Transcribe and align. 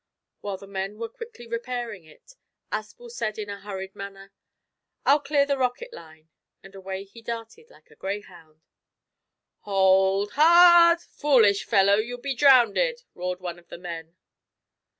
While 0.39 0.57
the 0.57 0.65
men 0.65 0.97
were 0.97 1.09
quickly 1.09 1.45
repairing 1.45 2.05
it 2.05 2.33
Aspel 2.71 3.11
said 3.11 3.37
in 3.37 3.51
a 3.51 3.59
hurried 3.61 3.95
manner: 3.95 4.33
"I'll 5.05 5.19
clear 5.19 5.45
the 5.45 5.59
rocket 5.59 5.93
line," 5.93 6.29
and 6.63 6.73
away 6.73 7.03
he 7.03 7.21
darted 7.21 7.69
like 7.69 7.91
a 7.91 7.95
greyhound. 7.95 8.63
"Hold 9.59 10.31
ha 10.31 10.93
a 10.93 10.95
rd! 10.95 11.01
foolish 11.03 11.65
fellow, 11.65 11.97
you'll 11.97 12.17
be 12.17 12.33
drownded," 12.33 13.03
roared 13.13 13.41
one 13.41 13.59
of 13.59 13.67
the 13.67 13.77
men. 13.77 14.15